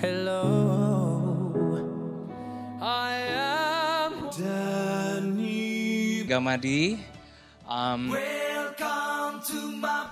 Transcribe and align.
Hello, 0.00 1.76
I 2.80 3.20
am 3.36 4.30
Danny. 4.32 6.24
Gamadi. 6.24 6.98
Um, 7.68 8.08
Welcome 8.08 9.42
to 9.44 9.60
my 9.76 10.06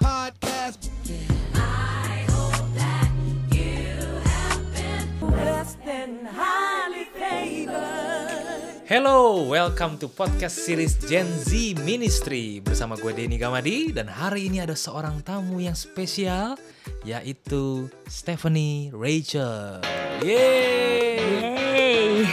Hello, 8.88 9.44
welcome 9.44 10.00
to 10.00 10.08
podcast 10.08 10.64
series 10.64 10.96
Gen 10.96 11.28
Z 11.28 11.76
Ministry 11.84 12.64
bersama 12.64 12.96
gue 12.96 13.12
Denny 13.12 13.36
Gamadi 13.36 13.92
dan 13.92 14.08
hari 14.08 14.48
ini 14.48 14.64
ada 14.64 14.72
seorang 14.72 15.20
tamu 15.20 15.60
yang 15.60 15.76
spesial 15.76 16.56
yaitu 17.04 17.92
Stephanie 18.08 18.88
Rachel. 18.96 19.84
Yeay! 20.24 22.24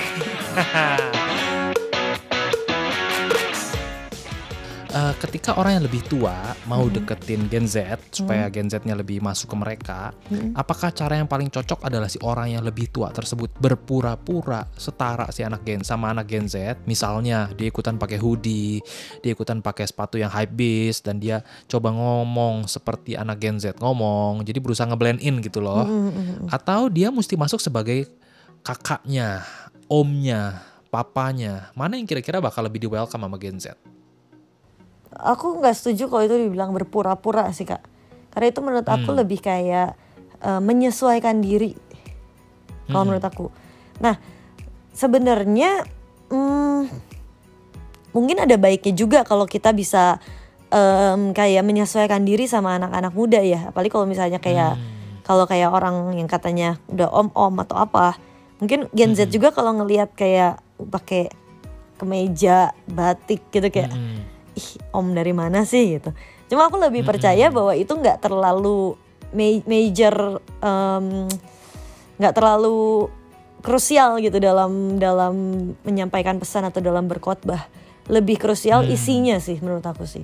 Eh, 4.95 5.13
ketika 5.19 5.59
orang 5.59 5.75
yang 5.75 5.85
lebih 5.91 6.07
tua 6.07 6.55
mau 6.71 6.87
deketin 6.87 7.51
Gen 7.51 7.67
Z 7.67 7.99
supaya 8.15 8.47
Gen 8.47 8.71
Z-nya 8.71 8.95
lebih 8.95 9.19
masuk 9.19 9.51
ke 9.51 9.57
mereka, 9.59 10.15
apakah 10.55 10.87
cara 10.95 11.19
yang 11.19 11.27
paling 11.27 11.51
cocok 11.51 11.83
adalah 11.83 12.07
si 12.07 12.15
orang 12.23 12.55
yang 12.55 12.63
lebih 12.63 12.87
tua 12.87 13.11
tersebut 13.11 13.51
berpura-pura 13.59 14.63
setara 14.79 15.27
si 15.35 15.43
anak 15.43 15.67
Gen 15.67 15.83
sama 15.83 16.15
anak 16.15 16.31
Gen 16.31 16.47
Z? 16.47 16.79
Misalnya 16.87 17.51
dia 17.59 17.67
ikutan 17.67 17.99
pakai 17.99 18.15
hoodie, 18.23 18.79
dia 19.19 19.35
ikutan 19.35 19.59
pakai 19.59 19.83
sepatu 19.83 20.15
yang 20.15 20.31
high 20.31 20.47
beast 20.47 21.03
dan 21.03 21.19
dia 21.19 21.43
coba 21.67 21.91
ngomong 21.91 22.63
seperti 22.63 23.19
anak 23.19 23.43
Gen 23.43 23.59
Z 23.59 23.75
ngomong, 23.83 24.47
jadi 24.47 24.63
berusaha 24.63 24.87
ngeblend 24.87 25.19
in 25.19 25.43
gitu 25.43 25.59
loh. 25.59 25.83
Atau 26.47 26.87
dia 26.87 27.11
mesti 27.11 27.35
masuk 27.35 27.59
sebagai 27.59 28.07
kakaknya, 28.63 29.43
omnya, 29.91 30.63
papanya. 30.87 31.67
Mana 31.75 31.99
yang 31.99 32.07
kira-kira 32.07 32.39
bakal 32.39 32.63
lebih 32.63 32.79
di 32.79 32.87
welcome 32.87 33.27
sama 33.27 33.35
Gen 33.35 33.59
Z? 33.59 33.75
Aku 35.15 35.59
nggak 35.63 35.75
setuju 35.75 36.11
kalau 36.11 36.23
itu 36.27 36.35
dibilang 36.35 36.71
berpura-pura 36.75 37.49
sih 37.55 37.65
kak. 37.65 37.81
Karena 38.35 38.51
itu 38.51 38.59
menurut 38.59 38.87
aku 38.87 39.15
lebih 39.15 39.39
kayak 39.39 39.95
eh, 40.43 40.61
menyesuaikan 40.61 41.39
diri 41.39 41.73
kalau 42.91 43.07
menurut 43.07 43.25
aku. 43.25 43.47
Nah 44.03 44.19
sebenarnya 44.93 45.83
hmm, 46.29 46.81
mungkin 48.15 48.37
ada 48.43 48.55
baiknya 48.55 48.93
juga 48.95 49.19
kalau 49.23 49.43
kita 49.47 49.73
bisa 49.75 50.19
em, 50.71 51.31
kayak 51.35 51.63
menyesuaikan 51.63 52.23
diri 52.23 52.45
sama 52.45 52.75
anak-anak 52.77 53.13
muda 53.15 53.39
ya. 53.41 53.71
Apalagi 53.71 53.91
kalau 53.91 54.07
misalnya 54.07 54.37
kayak 54.43 54.77
kalau 55.25 55.49
kayak 55.49 55.73
orang 55.73 56.13
yang 56.13 56.29
katanya 56.29 56.77
udah 56.85 57.09
om-om 57.09 57.57
atau 57.65 57.81
apa 57.81 58.13
mungkin 58.61 58.87
Gen 58.93 59.17
Z 59.17 59.33
juga 59.33 59.51
kalau 59.51 59.73
ngelihat 59.75 60.13
kayak 60.13 60.61
pakai 60.77 61.33
kemeja 61.97 62.75
batik 62.85 63.41
gitu 63.51 63.67
kayak 63.71 63.91
Hmm. 63.91 64.34
Ih 64.55 64.69
om 64.95 65.11
dari 65.11 65.35
mana 65.35 65.67
sih 65.67 65.99
gitu. 65.99 66.15
Cuma 66.47 66.71
aku 66.71 66.79
lebih 66.79 67.03
percaya 67.03 67.51
bahwa 67.51 67.75
itu 67.75 67.91
nggak 67.91 68.23
terlalu 68.23 68.95
ma- 69.35 69.65
major, 69.67 70.39
nggak 72.15 72.33
terlalu 72.33 73.11
krusial 73.65 74.21
gitu 74.21 74.37
dalam 74.37 75.01
dalam 75.01 75.33
menyampaikan 75.81 76.37
pesan 76.37 76.69
atau 76.69 76.79
dalam 76.79 77.09
berkhotbah. 77.09 77.67
Lebih 78.05 78.37
krusial 78.37 78.85
isinya 78.85 79.41
sih 79.41 79.57
menurut 79.59 79.81
aku 79.81 80.05
sih. 80.05 80.21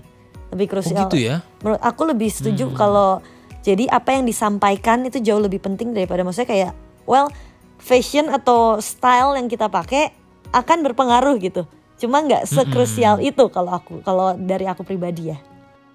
Lebih 0.54 0.68
krusial. 0.78 1.10
gitu 1.10 1.18
ya? 1.18 1.42
Menurut 1.66 1.82
aku 1.82 2.02
lebih 2.06 2.30
setuju 2.30 2.70
kalau 2.78 3.20
jadi 3.66 3.90
apa 3.90 4.14
yang 4.14 4.30
disampaikan 4.30 5.02
itu 5.06 5.18
jauh 5.22 5.42
lebih 5.42 5.62
penting 5.62 5.94
daripada 5.94 6.22
maksudnya 6.22 6.50
kayak 6.50 6.72
well 7.10 7.30
fashion 7.82 8.30
atau 8.30 8.78
style 8.78 9.34
yang 9.34 9.50
kita 9.50 9.66
pakai 9.66 10.14
akan 10.54 10.86
berpengaruh 10.86 11.36
gitu. 11.42 11.66
Cuma 12.02 12.26
nggak 12.26 12.50
sekrusial 12.50 13.22
itu 13.22 13.46
kalau 13.54 13.78
aku 13.78 14.02
kalau 14.02 14.34
dari 14.34 14.66
aku 14.66 14.82
pribadi 14.82 15.30
ya. 15.30 15.38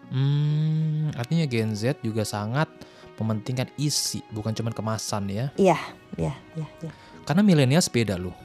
Hmm, 0.07 1.11
artinya 1.19 1.43
Gen 1.51 1.75
Z 1.75 1.99
juga 1.99 2.23
sangat 2.23 2.71
mementingkan 3.19 3.67
isi, 3.75 4.23
bukan 4.31 4.55
cuma 4.55 4.71
kemasan 4.71 5.27
ya. 5.27 5.51
Iya, 5.59 5.75
iya, 6.15 6.35
iya, 6.55 6.69
iya. 6.87 6.93
Karena 7.27 7.43
milenials 7.43 7.91
beda 7.91 8.15
loh. 8.15 8.37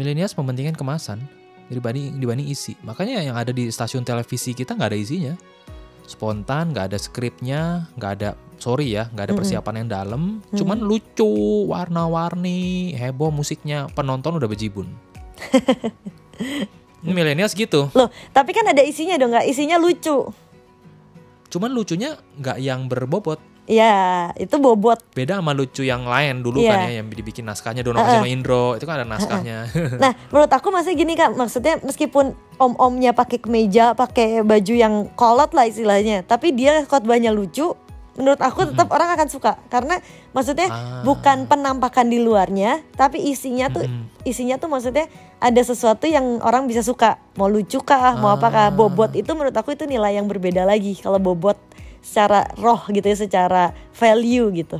Milenials 0.00 0.32
mementingkan 0.32 0.76
kemasan 0.80 1.20
dibanding 1.68 2.16
dibanding 2.16 2.48
isi. 2.48 2.72
Makanya 2.80 3.20
yang 3.20 3.36
ada 3.36 3.52
di 3.52 3.68
stasiun 3.68 4.00
televisi 4.00 4.56
kita 4.56 4.72
nggak 4.72 4.96
ada 4.96 4.98
isinya. 4.98 5.34
Spontan, 6.06 6.70
nggak 6.70 6.94
ada 6.94 6.98
skripnya, 7.02 7.90
nggak 7.98 8.12
ada 8.22 8.38
sorry 8.62 8.94
ya, 8.94 9.10
nggak 9.10 9.24
ada 9.26 9.34
persiapan 9.34 9.74
yang 9.82 9.88
dalam. 9.90 10.22
Cuman 10.54 10.78
lucu, 10.78 11.66
warna-warni, 11.66 12.94
heboh 12.94 13.34
musiknya, 13.34 13.90
penonton 13.90 14.38
udah 14.38 14.46
bejibun. 14.46 14.86
Milenials 17.06 17.54
gitu. 17.54 17.86
Loh, 17.94 18.08
tapi 18.34 18.50
kan 18.50 18.66
ada 18.66 18.82
isinya 18.82 19.14
dong 19.14 19.30
nggak? 19.30 19.46
Isinya 19.46 19.78
lucu. 19.78 20.26
Cuman 21.46 21.70
lucunya 21.70 22.18
nggak 22.36 22.58
yang 22.58 22.90
berbobot. 22.90 23.38
Ya, 23.66 24.30
itu 24.38 24.62
bobot. 24.62 25.02
Beda 25.10 25.42
sama 25.42 25.50
lucu 25.50 25.82
yang 25.82 26.06
lain 26.06 26.38
dulu 26.38 26.62
Iya. 26.62 26.70
kan 26.70 26.78
ya 26.86 26.92
yang 27.02 27.10
dibikin 27.10 27.42
naskahnya 27.42 27.82
Dono 27.82 27.98
sama 27.98 28.30
Indro 28.30 28.78
itu 28.78 28.86
kan 28.86 29.02
ada 29.02 29.06
naskahnya. 29.06 29.66
Nah, 30.02 30.14
menurut 30.30 30.50
aku 30.54 30.70
masih 30.70 30.94
gini 30.94 31.18
kak, 31.18 31.34
maksudnya 31.34 31.82
meskipun 31.82 32.30
om-omnya 32.62 33.10
pakai 33.10 33.42
kemeja, 33.42 33.98
pakai 33.98 34.46
baju 34.46 34.70
yang 34.70 34.94
kolot 35.18 35.50
lah 35.50 35.66
istilahnya, 35.66 36.22
tapi 36.22 36.54
dia 36.54 36.86
khotbahnya 36.86 37.34
lucu, 37.34 37.74
menurut 38.14 38.38
aku 38.38 38.70
tetap 38.70 38.86
orang 38.94 39.18
akan 39.18 39.26
suka 39.26 39.58
karena 39.66 39.98
maksudnya 40.30 40.70
Ah. 40.70 41.02
bukan 41.02 41.50
penampakan 41.50 42.06
di 42.06 42.22
luarnya, 42.22 42.86
tapi 42.94 43.18
isinya 43.18 43.66
tuh 43.66 43.82
isinya 44.22 44.62
tuh 44.62 44.70
maksudnya 44.70 45.10
ada 45.36 45.60
sesuatu 45.60 46.08
yang 46.08 46.40
orang 46.40 46.64
bisa 46.64 46.80
suka, 46.80 47.20
mau 47.36 47.46
lucu 47.46 47.76
kah, 47.84 48.16
mau 48.16 48.32
Ah. 48.32 48.40
apakah 48.40 48.72
bobot 48.72 49.12
itu 49.12 49.28
menurut 49.36 49.52
aku 49.52 49.76
itu 49.76 49.84
nilai 49.84 50.16
yang 50.16 50.24
berbeda 50.24 50.64
lagi 50.64 50.96
kalau 50.96 51.20
bobot 51.20 51.60
secara 52.00 52.48
roh 52.56 52.80
gitu 52.88 53.04
ya, 53.04 53.16
secara 53.18 53.76
value 53.92 54.48
gitu, 54.56 54.78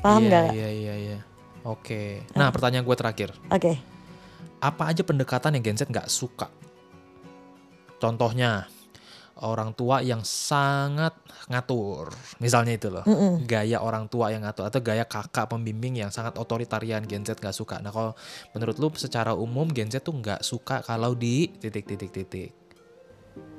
paham 0.00 0.24
iya, 0.24 0.28
nggak? 0.30 0.48
Iya 0.56 0.68
iya 0.72 0.94
iya. 0.96 1.18
Oke. 1.66 2.22
Nah 2.38 2.48
pertanyaan 2.54 2.86
gue 2.86 2.96
terakhir, 2.96 3.34
Oke, 3.50 3.74
apa 4.62 4.82
aja 4.86 5.02
pendekatan 5.02 5.58
yang 5.58 5.64
Gen 5.66 5.76
Z 5.76 5.90
nggak 5.90 6.06
suka? 6.08 6.46
Contohnya 7.98 8.70
orang 9.44 9.76
tua 9.76 10.00
yang 10.00 10.24
sangat 10.24 11.12
ngatur, 11.52 12.08
misalnya 12.40 12.72
itu 12.72 12.88
loh, 12.88 13.04
gaya 13.44 13.84
orang 13.84 14.08
tua 14.08 14.32
yang 14.32 14.40
ngatur 14.40 14.64
atau 14.68 14.80
gaya 14.80 15.04
kakak 15.04 15.52
pembimbing 15.52 16.00
yang 16.00 16.08
sangat 16.08 16.40
otoritarian 16.40 17.04
Gen 17.04 17.24
Z 17.26 17.36
nggak 17.36 17.52
suka. 17.52 17.80
Nah 17.84 17.92
kalau 17.92 18.16
menurut 18.56 18.76
lu 18.80 18.88
secara 18.96 19.36
umum 19.36 19.68
Gen 19.68 19.92
Z 19.92 20.00
tuh 20.00 20.16
nggak 20.16 20.40
suka 20.40 20.80
kalau 20.80 21.12
di 21.12 21.52
titik 21.60 21.84
titik 21.84 22.10
titik. 22.12 22.50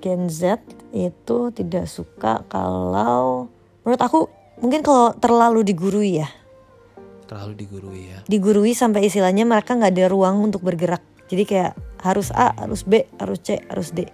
Gen 0.01 0.29
Z 0.29 0.61
itu 0.93 1.49
tidak 1.53 1.85
suka 1.89 2.41
kalau 2.49 3.49
menurut 3.85 4.01
aku 4.01 4.19
mungkin 4.61 4.81
kalau 4.81 5.13
terlalu 5.17 5.61
digurui 5.61 6.21
ya 6.21 6.29
Terlalu 7.27 7.53
digurui 7.59 8.03
ya. 8.07 8.19
digurui 8.25 8.71
sampai 8.71 9.11
istilahnya 9.11 9.43
mereka 9.43 9.75
nggak 9.75 9.93
ada 9.93 10.05
ruang 10.07 10.41
untuk 10.41 10.63
bergerak 10.63 11.03
jadi 11.27 11.43
kayak 11.43 11.73
harus 12.01 12.31
A 12.31 12.55
harus 12.55 12.87
B 12.87 13.03
harus 13.19 13.39
C 13.43 13.59
harus 13.67 13.91
D 13.91 14.07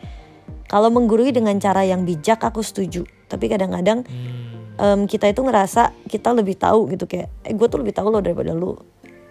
kalau 0.73 0.89
menggurui 0.89 1.29
dengan 1.29 1.53
cara 1.61 1.85
yang 1.85 2.01
bijak 2.01 2.41
aku 2.41 2.66
setuju. 2.66 3.06
Tapi 3.29 3.45
kadang-kadang 3.45 4.01
Hmm. 4.09 4.81
em, 4.81 5.00
kita 5.06 5.29
itu 5.29 5.45
ngerasa 5.45 5.94
kita 6.09 6.34
lebih 6.34 6.57
tahu 6.57 6.89
gitu 6.89 7.06
kayak 7.06 7.29
eh 7.45 7.53
gue 7.53 7.67
tuh 7.69 7.78
lebih 7.78 7.94
tahu 7.94 8.09
lo 8.09 8.25
daripada 8.25 8.57
lu. 8.57 8.73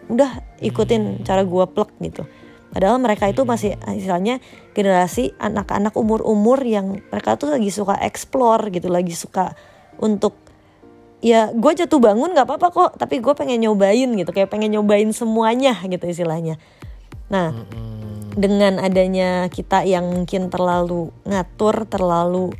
Udah 0.06 0.38
ikutin 0.62 1.26
cara 1.26 1.42
gue 1.42 1.64
plek 1.66 1.98
gitu. 1.98 2.22
Padahal 2.70 3.02
mereka 3.02 3.26
itu 3.26 3.42
masih 3.42 3.74
istilahnya 3.90 4.38
generasi 4.70 5.34
anak-anak 5.42 5.98
umur-umur 5.98 6.62
yang 6.62 7.02
mereka 7.10 7.34
tuh 7.34 7.58
lagi 7.58 7.74
suka 7.74 7.98
explore 8.06 8.70
gitu 8.70 8.86
lagi 8.86 9.10
suka 9.10 9.58
untuk 9.98 10.38
ya 11.26 11.50
gue 11.50 11.72
jatuh 11.74 11.98
bangun 11.98 12.38
nggak 12.38 12.46
apa-apa 12.46 12.68
kok 12.70 12.90
tapi 13.02 13.18
gue 13.18 13.34
pengen 13.34 13.66
nyobain 13.66 14.08
gitu 14.14 14.30
kayak 14.30 14.46
pengen 14.46 14.78
nyobain 14.78 15.10
semuanya 15.10 15.74
gitu 15.90 16.06
istilahnya. 16.06 16.62
Nah 17.34 17.50
dengan 18.32 18.80
adanya 18.80 19.46
kita 19.52 19.84
yang 19.84 20.08
mungkin 20.08 20.48
terlalu 20.48 21.12
ngatur 21.28 21.84
terlalu 21.88 22.52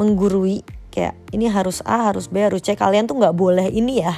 menggurui 0.00 0.64
kayak 0.88 1.14
ini 1.34 1.50
harus 1.50 1.84
A 1.84 2.08
harus 2.10 2.30
B 2.32 2.40
harus 2.40 2.64
C 2.64 2.72
kalian 2.72 3.04
tuh 3.04 3.18
nggak 3.20 3.36
boleh 3.36 3.68
ini 3.68 4.02
ya. 4.02 4.16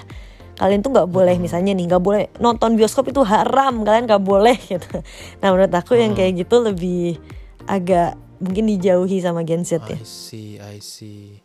Kalian 0.60 0.84
tuh 0.84 0.92
nggak 0.92 1.08
boleh 1.08 1.40
misalnya 1.40 1.72
nih 1.72 1.88
nggak 1.88 2.04
boleh 2.04 2.28
nonton 2.36 2.76
bioskop 2.76 3.08
itu 3.08 3.24
haram 3.24 3.80
kalian 3.80 4.04
nggak 4.04 4.22
boleh 4.22 4.56
gitu. 4.72 5.00
Nah 5.40 5.48
menurut 5.50 5.72
aku 5.72 5.96
yang 5.96 6.12
kayak 6.12 6.44
gitu 6.44 6.60
lebih 6.60 7.16
agak 7.64 8.14
mungkin 8.40 8.68
dijauhi 8.68 9.20
sama 9.20 9.40
Gen 9.44 9.64
Z 9.64 9.80
ya. 9.88 9.96
I 9.96 10.04
see, 10.04 10.50
I 10.60 10.76
see. 10.80 11.40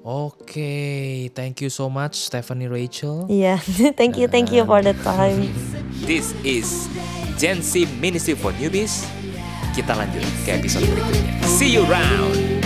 Oke, 0.00 1.28
thank 1.36 1.60
you 1.60 1.68
so 1.68 1.92
much 1.92 2.16
Stephanie 2.16 2.72
Rachel. 2.72 3.28
iya 3.28 3.60
thank 4.00 4.16
you 4.16 4.28
thank 4.32 4.48
you 4.48 4.64
for 4.64 4.80
the 4.80 4.96
time. 5.04 5.52
This 6.08 6.32
is 6.40 6.88
Gen 7.40 7.62
Z 7.62 7.88
Ministry 7.96 8.36
for 8.36 8.52
Newbies. 8.60 9.08
Kita 9.72 9.96
lanjut 9.96 10.20
ke 10.44 10.60
episode 10.60 10.84
berikutnya. 10.84 11.40
See 11.48 11.72
you 11.72 11.88
round. 11.88 12.59